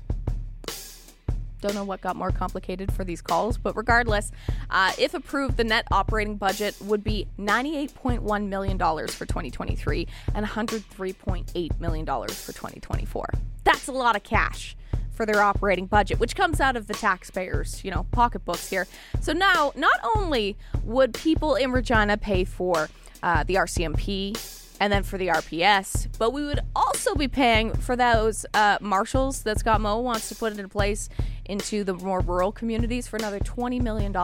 Don't 1.61 1.75
know 1.75 1.83
what 1.83 1.99
got 1.99 2.15
more 2.15 2.31
complicated 2.31 2.91
for 2.91 3.03
these 3.03 3.21
calls, 3.21 3.57
but 3.57 3.75
regardless, 3.75 4.31
uh, 4.69 4.93
if 4.97 5.13
approved, 5.13 5.57
the 5.57 5.65
net 5.65 5.85
operating 5.91 6.37
budget 6.37 6.73
would 6.81 7.03
be 7.03 7.27
$98.1 7.37 8.47
million 8.47 8.77
for 8.77 9.25
2023 9.25 10.07
and 10.33 10.45
$103.8 10.45 11.79
million 11.81 12.05
for 12.05 12.53
2024. 12.53 13.29
That's 13.65 13.87
a 13.87 13.91
lot 13.91 14.15
of 14.15 14.23
cash 14.23 14.77
for 15.19 15.25
their 15.25 15.43
operating 15.43 15.85
budget, 15.85 16.17
which 16.17 16.33
comes 16.33 16.61
out 16.61 16.77
of 16.77 16.87
the 16.87 16.93
taxpayers, 16.93 17.83
you 17.83 17.91
know, 17.91 18.05
pocketbooks 18.11 18.69
here. 18.69 18.87
So 19.19 19.33
now, 19.33 19.73
not 19.75 19.99
only 20.15 20.55
would 20.85 21.13
people 21.13 21.55
in 21.55 21.73
Regina 21.73 22.15
pay 22.15 22.45
for 22.45 22.87
uh, 23.21 23.43
the 23.43 23.55
RCMP 23.55 24.77
and 24.79 24.93
then 24.93 25.03
for 25.03 25.17
the 25.17 25.27
RPS, 25.27 26.07
but 26.17 26.31
we 26.31 26.45
would 26.45 26.61
also 26.73 27.15
be 27.15 27.27
paying 27.27 27.73
for 27.73 27.97
those 27.97 28.45
uh, 28.53 28.77
marshals 28.79 29.43
that 29.43 29.59
Scott 29.59 29.81
Moe 29.81 29.99
wants 29.99 30.29
to 30.29 30.35
put 30.35 30.53
into 30.53 30.69
place 30.69 31.09
into 31.43 31.83
the 31.83 31.95
more 31.95 32.21
rural 32.21 32.53
communities 32.53 33.05
for 33.05 33.17
another 33.17 33.39
$20 33.39 33.81
million. 33.81 34.15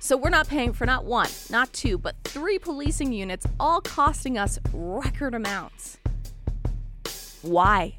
So 0.00 0.18
we're 0.18 0.28
not 0.28 0.48
paying 0.48 0.74
for 0.74 0.84
not 0.84 1.06
one, 1.06 1.30
not 1.48 1.72
two, 1.72 1.96
but 1.96 2.14
three 2.24 2.58
policing 2.58 3.14
units, 3.14 3.46
all 3.58 3.80
costing 3.80 4.36
us 4.36 4.58
record 4.70 5.34
amounts. 5.34 5.96
Why? 7.40 7.96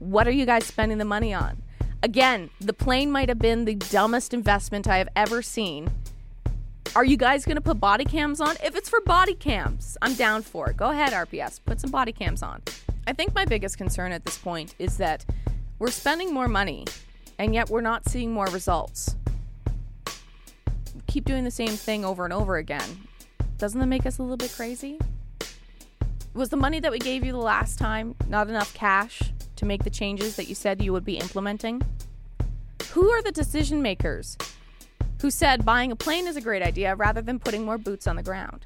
What 0.00 0.26
are 0.26 0.32
you 0.32 0.46
guys 0.46 0.64
spending 0.64 0.96
the 0.96 1.04
money 1.04 1.34
on? 1.34 1.62
Again, 2.02 2.48
the 2.58 2.72
plane 2.72 3.12
might 3.12 3.28
have 3.28 3.38
been 3.38 3.66
the 3.66 3.74
dumbest 3.74 4.32
investment 4.32 4.88
I 4.88 4.96
have 4.96 5.10
ever 5.14 5.42
seen. 5.42 5.90
Are 6.96 7.04
you 7.04 7.18
guys 7.18 7.44
going 7.44 7.56
to 7.56 7.62
put 7.62 7.78
body 7.78 8.06
cams 8.06 8.40
on? 8.40 8.56
If 8.64 8.74
it's 8.74 8.88
for 8.88 9.02
body 9.02 9.34
cams, 9.34 9.98
I'm 10.00 10.14
down 10.14 10.40
for 10.40 10.70
it. 10.70 10.78
Go 10.78 10.88
ahead, 10.88 11.12
RPS, 11.12 11.60
put 11.64 11.82
some 11.82 11.90
body 11.90 12.12
cams 12.12 12.42
on. 12.42 12.62
I 13.06 13.12
think 13.12 13.34
my 13.34 13.44
biggest 13.44 13.76
concern 13.76 14.10
at 14.12 14.24
this 14.24 14.38
point 14.38 14.74
is 14.78 14.96
that 14.96 15.26
we're 15.78 15.90
spending 15.90 16.32
more 16.32 16.48
money 16.48 16.86
and 17.38 17.54
yet 17.54 17.68
we're 17.68 17.82
not 17.82 18.08
seeing 18.08 18.32
more 18.32 18.46
results. 18.46 19.16
Keep 21.08 21.26
doing 21.26 21.44
the 21.44 21.50
same 21.50 21.72
thing 21.72 22.06
over 22.06 22.24
and 22.24 22.32
over 22.32 22.56
again. 22.56 23.06
Doesn't 23.58 23.78
that 23.78 23.86
make 23.86 24.06
us 24.06 24.18
a 24.18 24.22
little 24.22 24.38
bit 24.38 24.52
crazy? 24.56 24.98
Was 26.32 26.48
the 26.48 26.56
money 26.56 26.80
that 26.80 26.90
we 26.90 26.98
gave 26.98 27.22
you 27.22 27.32
the 27.32 27.38
last 27.38 27.78
time 27.78 28.14
not 28.28 28.48
enough 28.48 28.72
cash? 28.72 29.29
To 29.60 29.66
make 29.66 29.84
the 29.84 29.90
changes 29.90 30.36
that 30.36 30.48
you 30.48 30.54
said 30.54 30.82
you 30.82 30.90
would 30.90 31.04
be 31.04 31.18
implementing? 31.18 31.82
Who 32.92 33.10
are 33.10 33.22
the 33.22 33.30
decision 33.30 33.82
makers 33.82 34.38
who 35.20 35.30
said 35.30 35.66
buying 35.66 35.92
a 35.92 35.96
plane 35.96 36.26
is 36.26 36.36
a 36.36 36.40
great 36.40 36.62
idea 36.62 36.94
rather 36.94 37.20
than 37.20 37.38
putting 37.38 37.66
more 37.66 37.76
boots 37.76 38.06
on 38.06 38.16
the 38.16 38.22
ground? 38.22 38.62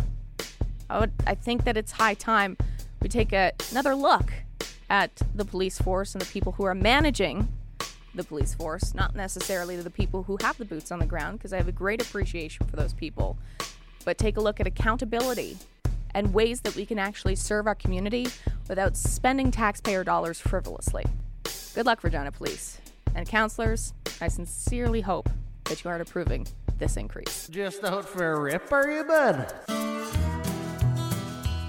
I, 0.89 1.01
would, 1.01 1.13
I 1.27 1.35
think 1.35 1.65
that 1.65 1.77
it's 1.77 1.91
high 1.91 2.15
time 2.15 2.57
we 3.03 3.09
take 3.09 3.33
a, 3.33 3.53
another 3.73 3.97
look 3.97 4.33
at 4.89 5.21
the 5.35 5.45
police 5.45 5.79
force 5.79 6.15
and 6.15 6.23
the 6.23 6.27
people 6.27 6.53
who 6.53 6.65
are 6.65 6.77
managing 6.77 7.49
the 8.15 8.23
police 8.23 8.55
force, 8.55 8.95
not 8.95 9.17
necessarily 9.17 9.77
the 9.77 9.91
people 9.91 10.23
who 10.23 10.39
have 10.43 10.57
the 10.59 10.65
boots 10.65 10.93
on 10.93 11.01
the 11.01 11.07
ground, 11.07 11.39
because 11.39 11.53
I 11.53 11.57
have 11.57 11.67
a 11.67 11.73
great 11.73 12.01
appreciation 12.01 12.69
for 12.69 12.77
those 12.77 12.93
people. 12.93 13.37
But 14.05 14.17
take 14.17 14.37
a 14.37 14.41
look 14.41 14.61
at 14.61 14.69
accountability 14.69 15.59
and 16.15 16.33
ways 16.33 16.61
that 16.61 16.77
we 16.77 16.87
can 16.87 17.01
actually 17.01 17.35
serve 17.35 17.67
our 17.67 17.75
community 17.75 18.29
without 18.68 18.97
spending 18.97 19.50
taxpayer 19.50 20.04
dollars 20.04 20.40
frivolously. 20.40 21.04
Good 21.75 21.87
luck, 21.87 22.02
Regina 22.02 22.33
Police. 22.33 22.80
And 23.14 23.28
counselors, 23.28 23.94
I 24.21 24.28
sincerely 24.28 25.00
hope 25.02 25.28
that 25.64 25.83
you 25.83 25.90
aren't 25.90 26.02
approving 26.02 26.47
this 26.78 26.97
increase. 26.97 27.49
Just 27.49 27.85
out 27.85 28.09
for 28.09 28.33
a 28.33 28.40
rip, 28.40 28.73
are 28.73 28.90
you, 28.90 29.04
bud? 29.04 29.84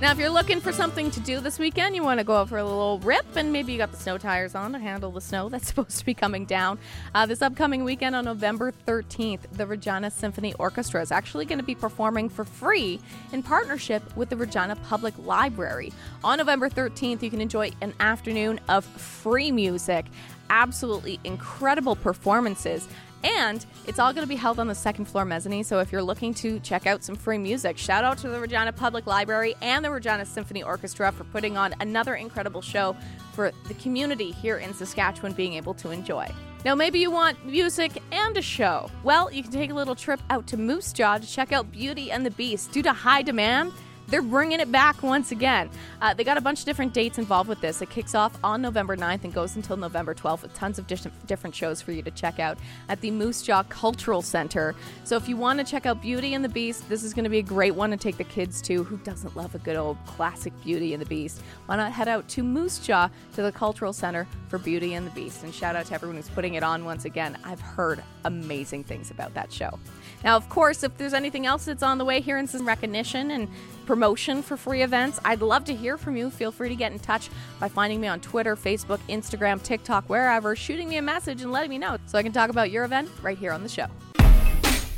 Now, 0.05 0.11
if 0.11 0.19
you're 0.19 0.29
looking 0.29 0.61
for 0.61 0.71
something 0.71 1.09
to 1.09 1.19
do 1.19 1.39
this 1.39 1.57
weekend, 1.57 1.95
you 1.95 2.03
want 2.03 2.19
to 2.19 2.23
go 2.23 2.35
out 2.35 2.49
for 2.49 2.59
a 2.59 2.63
little 2.63 2.99
rip, 2.99 3.25
and 3.35 3.51
maybe 3.51 3.71
you 3.71 3.79
got 3.79 3.89
the 3.89 3.97
snow 3.97 4.19
tires 4.19 4.53
on 4.53 4.73
to 4.73 4.77
handle 4.77 5.09
the 5.09 5.19
snow 5.19 5.49
that's 5.49 5.65
supposed 5.65 5.97
to 5.97 6.05
be 6.05 6.13
coming 6.13 6.45
down. 6.45 6.77
Uh, 7.15 7.25
this 7.25 7.41
upcoming 7.41 7.83
weekend 7.83 8.15
on 8.15 8.23
November 8.23 8.71
13th, 8.71 9.39
the 9.53 9.65
Regina 9.65 10.11
Symphony 10.11 10.53
Orchestra 10.59 11.01
is 11.01 11.11
actually 11.11 11.45
going 11.45 11.57
to 11.57 11.65
be 11.65 11.73
performing 11.73 12.29
for 12.29 12.45
free 12.45 12.99
in 13.31 13.41
partnership 13.41 14.03
with 14.15 14.29
the 14.29 14.37
Regina 14.37 14.75
Public 14.75 15.15
Library. 15.17 15.91
On 16.23 16.37
November 16.37 16.69
13th, 16.69 17.23
you 17.23 17.31
can 17.31 17.41
enjoy 17.41 17.71
an 17.81 17.91
afternoon 17.99 18.59
of 18.69 18.85
free 18.85 19.51
music 19.51 20.05
absolutely 20.51 21.19
incredible 21.23 21.95
performances 21.95 22.87
and 23.25 23.65
it's 23.87 23.99
all 23.99 24.13
going 24.13 24.23
to 24.23 24.29
be 24.29 24.35
held 24.35 24.59
on 24.59 24.67
the 24.67 24.75
second 24.75 25.05
floor 25.05 25.25
mezzanine. 25.25 25.63
So 25.63 25.79
if 25.79 25.91
you're 25.91 26.03
looking 26.03 26.33
to 26.35 26.59
check 26.59 26.85
out 26.85 27.03
some 27.03 27.15
free 27.15 27.37
music, 27.37 27.77
shout 27.77 28.03
out 28.03 28.17
to 28.19 28.29
the 28.29 28.39
Regina 28.39 28.71
Public 28.71 29.07
Library 29.07 29.55
and 29.61 29.83
the 29.83 29.89
Regina 29.89 30.25
Symphony 30.25 30.63
Orchestra 30.63 31.11
for 31.11 31.23
putting 31.25 31.57
on 31.57 31.73
another 31.81 32.15
incredible 32.15 32.61
show 32.61 32.95
for 33.33 33.51
the 33.67 33.73
community 33.75 34.31
here 34.31 34.57
in 34.57 34.73
Saskatchewan 34.73 35.33
being 35.33 35.53
able 35.53 35.73
to 35.73 35.89
enjoy. 35.89 36.27
Now, 36.63 36.73
maybe 36.73 36.99
you 36.99 37.11
want 37.11 37.45
music 37.45 38.01
and 38.11 38.35
a 38.37 38.41
show. 38.41 38.89
Well, 39.03 39.31
you 39.31 39.43
can 39.43 39.51
take 39.51 39.69
a 39.69 39.73
little 39.75 39.93
trip 39.93 40.19
out 40.29 40.47
to 40.47 40.57
Moose 40.57 40.93
Jaw 40.93 41.19
to 41.19 41.27
check 41.27 41.51
out 41.51 41.71
Beauty 41.71 42.11
and 42.11 42.25
the 42.25 42.31
Beast. 42.31 42.71
Due 42.71 42.81
to 42.81 42.91
high 42.93 43.21
demand, 43.21 43.71
they're 44.07 44.21
bringing 44.21 44.59
it 44.59 44.71
back 44.71 45.01
once 45.03 45.31
again. 45.31 45.69
Uh, 46.01 46.13
they 46.13 46.23
got 46.23 46.37
a 46.37 46.41
bunch 46.41 46.59
of 46.59 46.65
different 46.65 46.93
dates 46.93 47.17
involved 47.17 47.49
with 47.49 47.61
this. 47.61 47.81
It 47.81 47.89
kicks 47.89 48.15
off 48.15 48.37
on 48.43 48.61
November 48.61 48.95
9th 48.95 49.23
and 49.23 49.33
goes 49.33 49.55
until 49.55 49.77
November 49.77 50.13
12th 50.13 50.43
with 50.43 50.53
tons 50.53 50.77
of 50.79 50.87
different, 50.87 51.27
different 51.27 51.55
shows 51.55 51.81
for 51.81 51.91
you 51.91 52.01
to 52.03 52.11
check 52.11 52.39
out 52.39 52.57
at 52.89 53.01
the 53.01 53.11
Moose 53.11 53.41
Jaw 53.41 53.63
Cultural 53.63 54.21
Center. 54.21 54.75
So 55.03 55.15
if 55.15 55.27
you 55.27 55.37
want 55.37 55.59
to 55.59 55.65
check 55.65 55.85
out 55.85 56.01
Beauty 56.01 56.33
and 56.33 56.43
the 56.43 56.49
Beast, 56.49 56.87
this 56.89 57.03
is 57.03 57.13
going 57.13 57.23
to 57.23 57.29
be 57.29 57.39
a 57.39 57.43
great 57.43 57.75
one 57.75 57.91
to 57.91 57.97
take 57.97 58.17
the 58.17 58.23
kids 58.23 58.61
to. 58.63 58.83
Who 58.83 58.97
doesn't 58.97 59.35
love 59.35 59.55
a 59.55 59.59
good 59.59 59.75
old 59.75 59.97
classic 60.05 60.53
Beauty 60.63 60.93
and 60.93 61.01
the 61.01 61.07
Beast? 61.07 61.41
Why 61.65 61.77
not 61.77 61.91
head 61.91 62.07
out 62.07 62.27
to 62.29 62.43
Moose 62.43 62.79
Jaw 62.79 63.09
to 63.35 63.41
the 63.41 63.51
Cultural 63.51 63.93
Center 63.93 64.27
for 64.49 64.59
Beauty 64.59 64.93
and 64.93 65.05
the 65.05 65.11
Beast? 65.11 65.43
And 65.43 65.53
shout 65.53 65.75
out 65.75 65.87
to 65.87 65.93
everyone 65.93 66.17
who's 66.17 66.29
putting 66.29 66.55
it 66.55 66.63
on 66.63 66.85
once 66.85 67.05
again. 67.05 67.37
I've 67.43 67.61
heard 67.61 68.03
amazing 68.23 68.83
things 68.83 69.11
about 69.11 69.33
that 69.33 69.51
show. 69.51 69.79
Now, 70.25 70.35
of 70.35 70.49
course, 70.49 70.83
if 70.83 70.97
there's 70.97 71.13
anything 71.13 71.45
else 71.45 71.65
that's 71.65 71.83
on 71.83 71.99
the 71.99 72.03
way 72.03 72.19
here 72.19 72.39
in 72.39 72.47
some 72.47 72.67
recognition 72.67 73.29
and 73.29 73.47
promotion 73.85 74.41
for 74.41 74.57
free 74.57 74.81
events, 74.81 75.19
I'd 75.23 75.41
love 75.41 75.65
to 75.65 75.75
hear 75.75 75.99
from 75.99 76.17
you. 76.17 76.31
Feel 76.31 76.51
free 76.51 76.67
to 76.67 76.75
get 76.75 76.91
in 76.91 76.97
touch 76.97 77.29
by 77.59 77.69
finding 77.69 78.01
me 78.01 78.07
on 78.07 78.19
Twitter, 78.19 78.55
Facebook, 78.55 78.99
Instagram, 79.07 79.61
TikTok, 79.61 80.09
wherever, 80.09 80.55
shooting 80.55 80.89
me 80.89 80.97
a 80.97 81.01
message 81.01 81.43
and 81.43 81.51
letting 81.51 81.69
me 81.69 81.77
know 81.77 81.97
so 82.07 82.17
I 82.17 82.23
can 82.23 82.31
talk 82.31 82.49
about 82.49 82.71
your 82.71 82.85
event 82.85 83.07
right 83.21 83.37
here 83.37 83.51
on 83.51 83.61
the 83.61 83.69
show. 83.69 83.85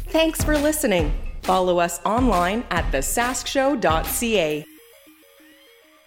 Thanks 0.08 0.42
for 0.42 0.58
listening. 0.58 1.14
Follow 1.44 1.80
us 1.80 2.00
online 2.06 2.64
at 2.72 2.90
thesaskshow.ca. 2.94 4.66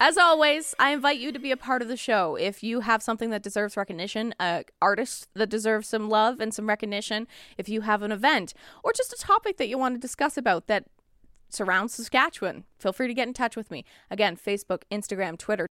As 0.03 0.17
always, 0.17 0.75
I 0.79 0.93
invite 0.93 1.19
you 1.19 1.31
to 1.31 1.39
be 1.39 1.51
a 1.51 1.59
part 1.59 1.83
of 1.83 1.89
the 1.89 1.97
show. 1.97 2.35
If 2.35 2.63
you 2.63 2.81
have 2.81 3.03
something 3.03 3.29
that 3.31 3.43
deserves 3.43 3.77
recognition, 3.77 4.35
an 4.41 4.65
artist 4.81 5.29
that 5.35 5.51
deserves 5.51 5.89
some 5.89 6.09
love 6.09 6.41
and 6.41 6.55
some 6.55 6.67
recognition, 6.67 7.29
if 7.59 7.69
you 7.69 7.83
have 7.83 8.01
an 8.01 8.11
event 8.11 8.55
or 8.83 8.95
just 8.95 9.13
a 9.13 9.19
topic 9.19 9.59
that 9.59 9.69
you 9.69 9.77
want 9.77 9.95
to 9.95 10.01
discuss 10.01 10.39
about 10.39 10.69
that 10.69 10.87
surrounds 11.51 11.93
Saskatchewan, 11.93 12.65
feel 12.79 12.95
free 12.95 13.09
to 13.09 13.15
get 13.15 13.29
in 13.29 13.35
touch 13.35 13.57
with 13.57 13.71
me. 13.71 13.85
Again, 14.11 14.39
Facebook, 14.39 14.85
Instagram, 14.91 15.37
Twitter, 15.37 15.67